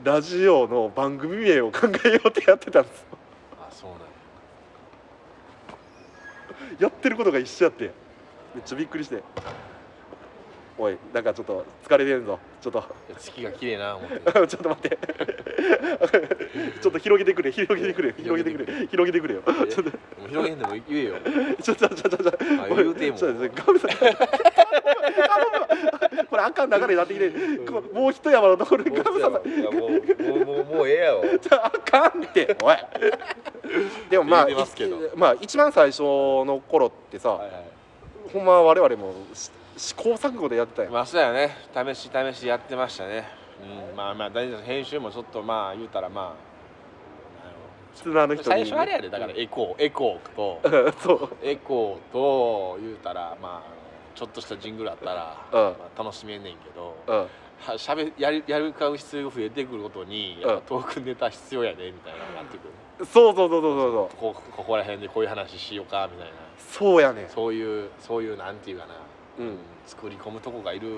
[0.04, 3.06] ラジオの番組名を考えようってやってたんですよ。
[3.60, 4.00] あそうなん
[6.78, 7.90] ややってることが一緒やって。
[8.54, 9.22] めっちゃびっくりして。
[10.78, 12.38] おいなんかちょっと疲れてんぞ。
[12.60, 12.84] ちょっと。
[13.18, 14.18] 月が綺麗な思って。
[14.48, 14.98] ちょっと待って。
[16.80, 17.52] ちょっと広げてくれ。
[17.52, 18.12] 広げてくれ。
[18.12, 18.86] 広げてくれ。
[18.86, 19.34] 広げてくれ。
[19.34, 19.42] よ。
[19.46, 19.66] え？
[19.72, 19.92] ちょっと。
[20.28, 21.16] 広げんでも言えよ。
[21.62, 22.38] ちょっとちょっとちょっと。
[22.62, 23.18] あ言うても。
[23.18, 23.90] ちょっとガムさん。
[23.90, 24.12] 頼
[25.02, 27.30] む これあかん流れになってきて
[27.92, 31.22] もう一山のところにガムさんもうもうもうもうええやろ
[31.62, 32.76] あかんっておい
[34.10, 34.46] でもまあ
[35.16, 37.50] まあ一番最初の頃ってさ、はいはい
[38.32, 43.28] ほんま我々もし試行錯誤でやってたよ、まあそうやね試し試しやってましたね
[43.90, 46.52] うんまあまあ大丈夫編集もちょっとまあ言うたらまあ
[47.94, 50.60] ツナーのあの人に最初あれやでだからエコーエコーと
[51.02, 53.81] そうエコーと言うたらまあ
[54.14, 55.60] ちょっとしたジングルあったら、うん。
[55.60, 57.26] まあ、楽しめんねんけどうん。
[57.58, 63.06] はしゃべやるやるかう必要が増えてくるごとにやっぱトークネタ必要やでみたいなのになってくる。
[63.06, 64.16] そうそうそうそうそうそう。
[64.16, 66.34] ここここら辺でこういう話しようかみたいな。
[66.58, 68.94] そうやねそういうそういうなんていうかな。
[69.38, 69.56] うん。
[69.86, 70.88] 作り込むとこがいる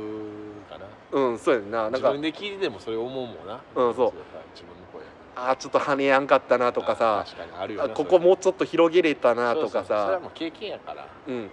[0.70, 0.86] かな。
[1.12, 1.82] うんそうやんな。
[1.82, 3.60] なんか自分で聞いててもそれ思うもんな。
[3.74, 4.12] うんそう。
[4.54, 5.02] 自分の声
[5.36, 7.20] あーちょっと跳ねやんかったなとかさ。
[7.20, 11.06] あ確かにあるよあなここもうちょっと広げれたなとかそうそれはさもう経験やから。
[11.28, 11.50] うん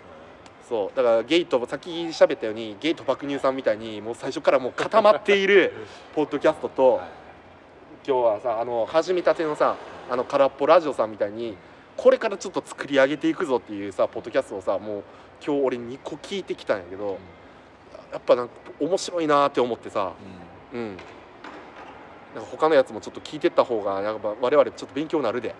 [0.72, 0.96] そう。
[0.96, 5.74] だからゲイとさっき喋ったようにゲイと爆乳さんみたいにもう最初からもう固まっている
[6.16, 7.08] ポッドキャストと、はい。
[8.08, 9.76] 今日はさあの始めたてのさ
[10.10, 11.58] あの空っぽラジオさんみたいに
[11.98, 15.04] これからちょっと作り上げていくぞっていうさポッドキャストをさもう
[15.46, 17.18] 今日俺2個聞いてきたんやけど、
[18.14, 20.14] やっぱなんか面白いなって思ってさ
[20.74, 20.80] うん。
[20.80, 20.98] うん。
[22.34, 25.54] なんか他のやつもちょっと聞いてった方がやっぱ我々ちょっと勉強になるで。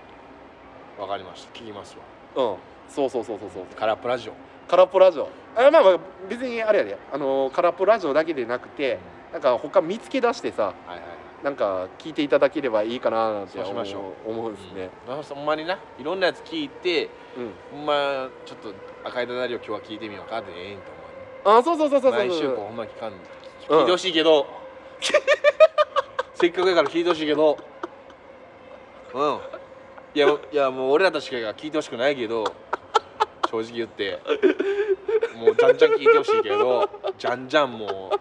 [0.98, 1.60] わかりました。
[1.60, 1.98] 聞きます
[2.36, 2.44] わ。
[2.46, 2.56] うん
[2.94, 3.64] そうそうそうそうそう。
[3.78, 4.34] 空っぽラジオ。
[4.68, 5.30] 空っぽラジオ。
[5.56, 6.00] あまあまあ
[6.30, 6.98] 別にあれやで。
[7.12, 9.00] あの空っぽラジオだけでなくて
[9.32, 11.02] なんか他見つけ出してさはいはい
[11.44, 14.30] なんか聞いていただければいいかななんてそうしましょう。
[14.30, 15.24] 思う思うんですね、うん。
[15.24, 17.78] ほんまにないろんなやつ聞いてうん。
[17.78, 18.74] ほんまちょっと
[19.04, 20.84] 赤いダダリを今日は聞いてみようかってええんと
[21.44, 22.28] 思うあそうそうそうそうそう。
[22.28, 24.46] 毎週こうほんま聞かん聞いてほしいけど、
[26.36, 27.58] せっかくやから聞いてほしいけど。
[29.14, 29.40] うん。
[30.14, 32.44] いやいやもう俺らたちが聞いてほしくないけど
[33.52, 34.20] 正直言って
[35.38, 38.12] もうじゃんじゃん聞いてほしいけどじゃんじゃんも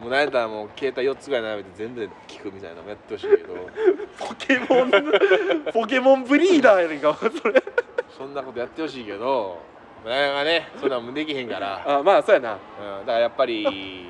[0.00, 3.54] うもうなんやったらもう携帯4つぐらい並べて全部で聞くみたいなのもやってほしいけど。
[4.16, 4.90] ポケモン
[5.72, 7.62] ポケモンブリーダーやねんかそれ。
[8.16, 9.58] そんなことやってほしいけど
[10.04, 12.52] なかなかねそんなんもできへんから、あまあそうやな。
[12.52, 14.06] うん、だからやっぱり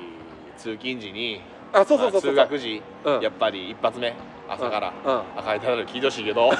[0.57, 1.41] 通勤時に
[1.73, 3.21] あそうそうそうそうまあ通学時、うん。
[3.21, 4.13] やっぱり一発目
[4.47, 5.13] 朝からうん。
[5.13, 5.21] うん。
[5.37, 6.51] 赤いただ聞いてほしいけど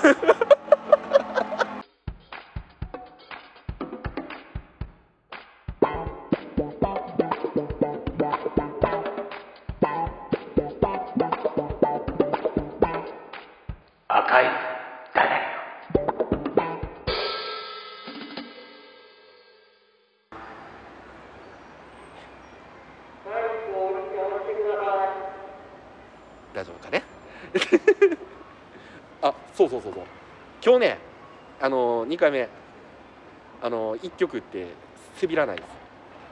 [34.04, 34.68] 1曲って
[35.16, 35.68] せびらないです。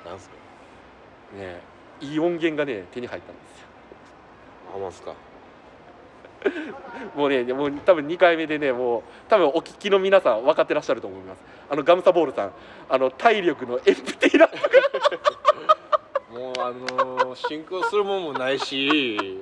[0.08, 0.36] なんすか？
[1.38, 1.62] ね
[2.00, 3.68] いい音源がね手に入ったんですよ。
[4.76, 5.14] あまんすか？
[7.16, 11.42] もうねもう多分2回目でねもう多分お聞きの皆さん分かってらっしゃると思います。
[11.70, 12.52] あのガムサボールさん
[12.90, 14.50] あの体力のエンプティーラ
[16.32, 19.42] もうあのー、進行するもんもないし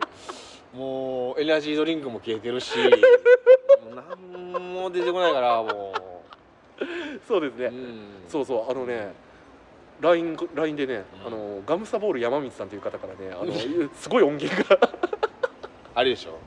[0.74, 4.02] もうエナジードリンクも消えてるしもうな
[4.60, 5.94] んも出てこないからも
[7.28, 7.72] そうですね、
[8.28, 9.14] そうそうあのね
[10.02, 11.28] LINE, LINE でね、うん。
[11.28, 13.52] あのガムサボール山光さんという方からねあの
[13.96, 14.80] すごい音源が。
[15.96, 16.38] あれでしょ？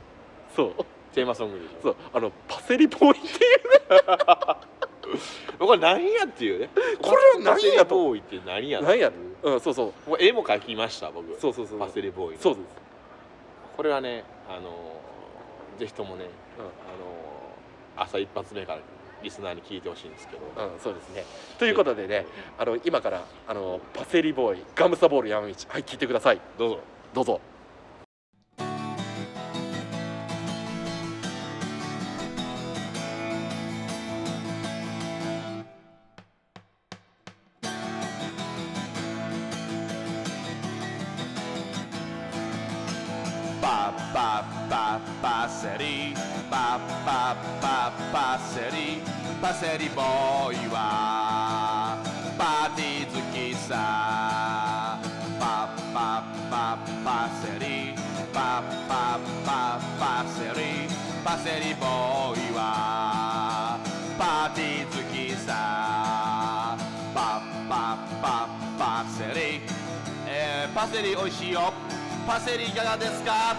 [0.54, 0.72] そう。
[1.14, 1.80] テーマソングでしょ？
[1.82, 1.96] そう。
[2.12, 3.58] あのパセリボーイっていう
[5.58, 6.68] これ何やっていうね？
[7.00, 7.94] これは何やと。
[7.96, 9.10] ボーイって何や何や？
[9.42, 10.10] うんそうそう。
[10.10, 11.34] もう絵も描きました僕。
[11.40, 11.78] そうそうそう。
[11.78, 12.40] パセリボーイの。
[12.40, 12.66] そうです。
[13.76, 16.24] これはねあのーぜひともね、
[16.58, 16.64] うん。
[16.64, 18.78] あのー朝一発目から
[19.22, 21.24] リスナーに聞いてほしいんですけど、うん、そうですね。
[21.58, 22.26] ということでね、
[22.58, 26.40] あの今からあのパセリボーイ、ガムサボール山道、はい聞いてください。
[26.58, 26.80] どうぞ
[27.14, 27.40] どうぞ。
[64.48, 66.76] パーティー好きさ
[67.14, 69.60] パパパパセリ、
[70.26, 71.72] えー、パセリ美味しいよ
[72.26, 73.56] パセリいかがですか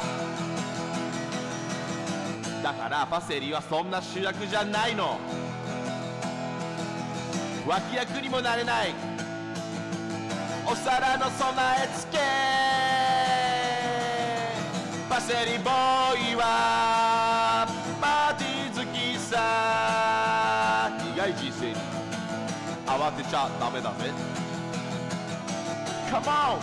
[2.64, 5.20] だからパセリはそんな主役じゃないの
[7.68, 8.96] 脇役にもなれない
[10.66, 12.20] お皿の備え付け
[15.08, 16.99] パセリボーイは
[23.00, 24.12] 慌てちゃダメだぜ
[26.12, 26.60] Come on!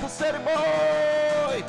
[0.00, 1.64] パセリボーイ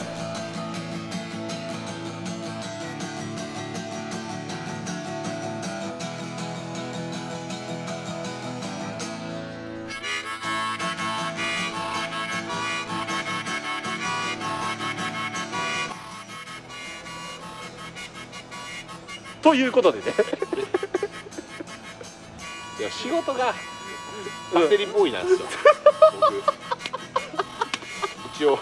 [19.41, 20.05] ということでね、
[22.79, 23.53] いや仕事が
[24.53, 25.47] パセリボーイなんですよ、
[26.21, 26.43] 僕。
[28.35, 28.59] 一応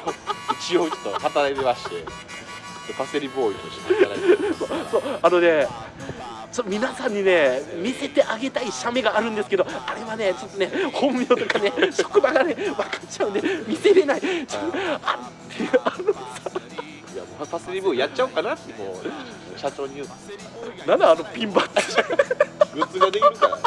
[0.60, 2.06] 一応ちょっと働いてまして。
[2.98, 4.54] パセリボーイとして働いてま
[4.86, 5.66] すそうあのね
[6.52, 14.22] ちょ皆さんにね見せてあげたい写メがあるんですけどあれはねちょっとね本名とかね職場がね分かっちゃうんで見せれない。
[14.22, 15.20] ちょっとあ
[15.86, 16.20] あのさ
[17.14, 19.00] いやもうパセリボーイやっちゃおうかなっても
[19.56, 20.08] う社長に言う
[20.86, 21.96] なんだあのピンバッジ。
[22.74, 23.58] グッズができるから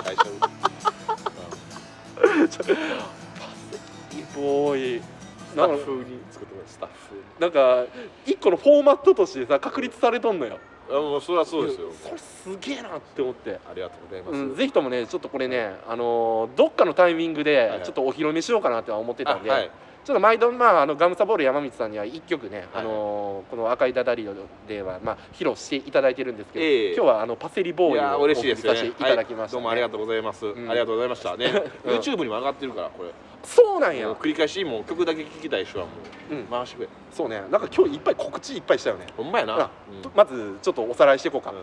[4.35, 6.19] ボーイスタッフに。
[6.31, 7.85] 作ってスタッフになんか
[8.27, 10.59] 一個のフォーマットとしてさ確立されとんのよ。
[10.90, 11.90] あもうそれはそうですよ。
[12.03, 13.59] それすげえなって思って。
[13.69, 17.83] ありがとうございます、うん、ぜひともねちょっとこれね、あのーどっかのタイミングではい。
[17.83, 19.71] ちょっとお披露目しようかなっては思ってたんで、あはい
[20.05, 22.69] ちょっと毎度、まあ、あのガムサボール山道さんには1曲ね、はい。
[22.75, 24.35] あのーこの「赤いダダリオ」
[24.69, 26.95] では、まあ、披露していただいてるんですけど、ええ。
[26.95, 28.71] 今日はあのパセリボーイをお送り嬉しいですね。
[28.75, 30.71] させていただきました、はい、どうもありがとうございます、ん。
[30.71, 31.97] ありがとうございましたね、うん。
[31.97, 33.11] YouTube にも上がってるからこれ。
[33.43, 34.11] そうなんや。
[34.12, 35.93] 繰り返しもう曲だけ聴きたい人はも
[36.31, 36.45] ううん。
[36.45, 37.43] 回してくれ、そうね。
[37.51, 39.71] なんか今日いっぱい告知いっぱいしたよね、ほんまやな、
[40.14, 41.57] まずちょっとおさらいしていこうか、うん。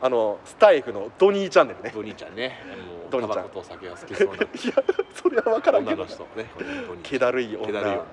[0.00, 1.92] あのスタイフのドニーチャンネルね。
[1.94, 2.58] ドニーちゃんね。
[2.88, 4.34] もドニーちゃとお酒が好きそうな。
[4.34, 4.46] いや
[5.14, 6.02] それは分からんけど。
[6.02, 6.46] 女の人ね
[7.02, 7.66] 気だるい女。
[7.66, 8.04] 気だるい女。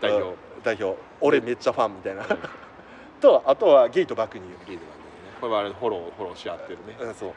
[0.00, 0.36] 代表、うん。
[0.62, 0.98] 代表。
[1.20, 2.28] 俺めっちゃファンみたいな、うん。
[3.20, 4.96] とあとはゲート爆乳ゲイとかね。
[5.40, 7.32] これはあれフォローフォローし合ってるね、うんそう。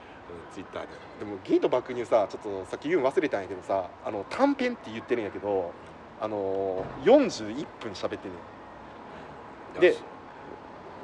[0.54, 0.88] ツイッターで。
[1.20, 5.72] でもゲート爆乳さちょっとさっき言うの忘れたんやけどさあの短編って言ってるんやけど
[6.22, 8.38] あのー、41分喋ってんね
[9.78, 9.82] ん。
[9.82, 10.00] でよし。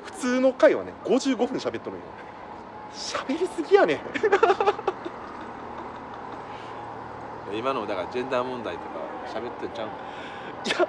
[0.06, 2.06] 普通の回はね55分喋っとるんよ。
[2.94, 4.00] 喋りすぎやねん
[7.54, 8.86] 今のだからジェンダー問題とか
[9.34, 10.88] 喋ってんちゃういや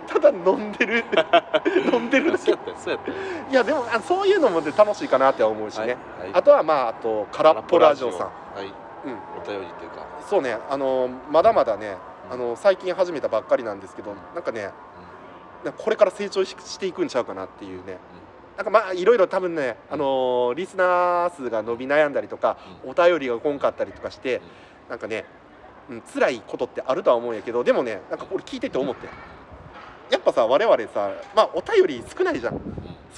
[0.00, 1.04] ただ飲んでる。
[1.92, 2.44] 飲んでるだけ。
[2.44, 3.16] そうやったよそうやったよ。
[3.50, 5.96] いやでもあそういうのもね楽しいかなって思うしね、はい
[6.32, 8.26] あとはまああと空っぽラジオさん。
[8.28, 9.18] はい、うん。
[9.42, 11.96] お便りっていうか、そうねあのまだまだね
[12.30, 14.70] あの最近始めたばっかりなんですけどなんかね
[15.64, 17.98] なんかこれから成長ししていくんちゃうかなっていうね。
[18.56, 24.42] なんかまあいろいろ多分ね、あのーリスナー数が伸び悩んだりとか、お便りが来んかったりとかして、
[24.90, 25.24] なんかね、
[25.90, 29.08] うん、辛いことってあるとは思うんやけどでもねなんか俺聞いてて思って。
[30.10, 32.60] やっぱさ我々さまあお便り少ないじゃん。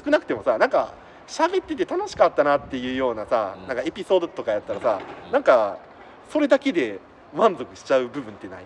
[0.05, 0.95] 少なくてもさなんか
[1.27, 3.67] 喋ってて楽しかったなっていうようなさ、うん。
[3.67, 5.33] なんかエピソードとかやったらさ、うん。
[5.33, 5.79] なんか
[6.31, 7.01] それだけで
[7.35, 8.65] 満足しちゃう部分ってない？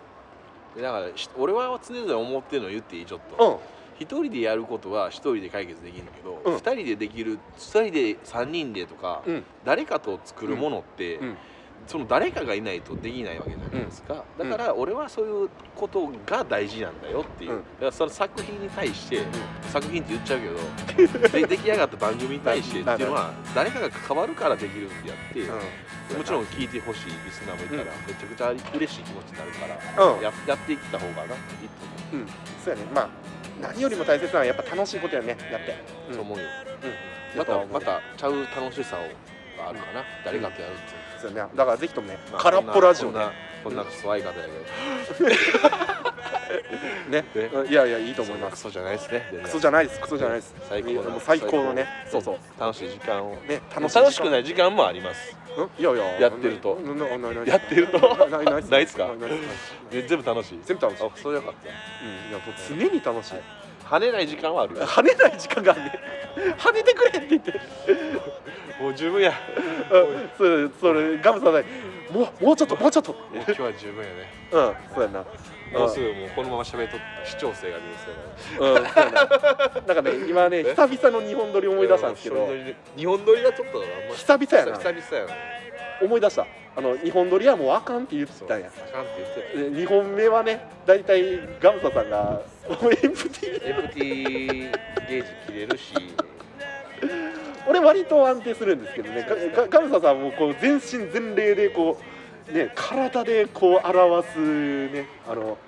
[0.76, 3.06] でだからし俺は常々思ってるの言っていい？
[3.06, 3.58] ちょっうと、ん。
[3.98, 6.54] 一人でやることは一人で解決できるんだけど、うん。
[6.54, 9.44] 二人でできる二人で三人でとか、うん。
[9.64, 11.36] 誰かと作るものって、うん
[11.88, 14.50] その誰かがいないとできないわけじゃないですか、うん。
[14.50, 17.58] だから俺はそういうことが大事なんだよっていう、うん。
[17.58, 19.22] だからその作品に対して、
[19.72, 20.40] 作品って言っちゃう
[20.94, 27.88] けど で出来上がった番組に対してっていうのは誰かが関わるからできるんであって、もちろん聞いてほしいリスナーもいたら、うん。
[28.06, 30.20] めちゃくちゃ嬉しい気持ちになるから、うん。
[30.20, 31.36] ややっていった方がな、いいと
[32.12, 32.16] う。
[32.18, 32.26] ん。
[32.62, 32.86] そうやね。
[32.94, 33.08] まあ
[33.62, 35.74] 何よりも大切なのはやっぱ楽しいことやねやって、
[36.12, 36.44] 思う、そう思うよ。
[37.34, 37.38] うん。
[37.38, 39.00] またまたちゃう楽しさを
[39.58, 41.07] があるかな、誰かとやるっていう。
[41.20, 41.50] そうやね。
[41.54, 43.48] だからぜひともね、まあ空っぽラジオね。
[43.64, 45.30] こんなこんなクソ相方やけど。
[47.10, 47.24] ね。
[47.68, 48.52] いやいやいいと思います。
[48.52, 49.40] クソじゃないですね。
[49.42, 50.00] クソじゃないです。
[50.00, 50.54] クソじゃないです。
[50.68, 51.86] 最高なもう最高のね。
[52.10, 52.38] そうそう。
[52.60, 53.34] 楽しい時間を。
[53.48, 55.36] ね楽楽しいしくない時間もあります。
[55.56, 55.82] うん？
[55.82, 56.20] いやいや。
[56.20, 56.78] やってると。
[57.46, 57.98] やってると？
[58.28, 59.08] ないないっすか？
[59.90, 60.60] 全部楽しい？
[60.64, 61.04] 全部楽しい。
[61.04, 62.30] あ、それよかっうん。
[62.30, 63.32] いやもう常に楽しい。
[63.32, 63.96] た。
[63.96, 64.86] 跳ねない時間はあるよ。
[64.86, 65.82] 跳ねない時間がある。
[65.82, 65.92] ね
[66.58, 67.52] 跳ねてくれって言って
[68.80, 69.32] もう十分や。
[69.90, 71.64] うんそれそれガムさんね
[72.12, 74.32] もうもうちょっともうちょっと今日は十分やね。
[74.52, 75.24] うんそうやな
[75.78, 77.84] もうすぐもうこのまま喋っと視聴性が出
[78.64, 79.24] るうんそうやな
[79.86, 82.48] なんかね今ね久々の日本撮り思い出したんですけど
[82.96, 85.34] 日本撮りがちょっとあんま久々やな久々やな。
[86.00, 88.44] 思い出したあの日本撮りはもうあかんって言って。
[88.44, 89.76] たんやあかんって言ってた。
[89.76, 92.40] で2本目はね大体ガムサさんが
[92.80, 94.70] もうエンプティエンプティ
[95.08, 95.94] ゲージ切れるし。
[97.68, 101.98] 俺割と安定するんですけどねガガガムサさんもこう全身全霊でこ
[102.48, 105.58] うね体でこう表すねあの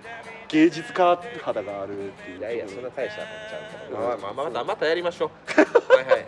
[0.49, 4.15] 芸術家肌があるっていういやいや、そんな大したことちゃうから。
[4.15, 5.31] うんまあまあまたまたやりましょう。
[5.95, 6.19] はいはい。
[6.19, 6.27] ね、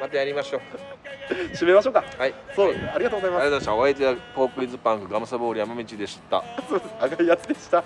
[0.00, 0.60] またやりましょう。
[1.52, 2.34] 締めましょうかはい。
[2.54, 3.74] そう、はいありがとうございますありがとうございました。
[3.74, 6.44] お相手はポークイズパンクガムサボール山道でした。
[6.68, 7.82] そうです赤いやつでした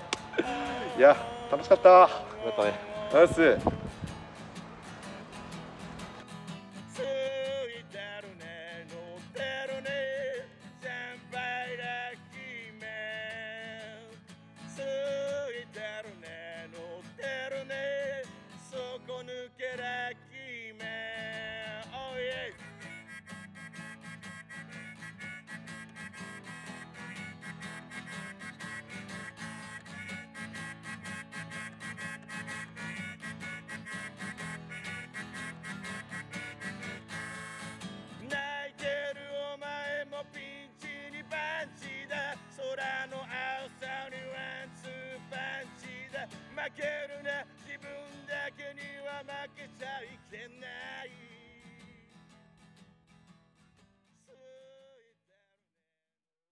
[0.98, 1.16] いや
[1.50, 1.90] 楽しかった
[2.44, 2.74] またね。
[3.14, 3.56] ナイス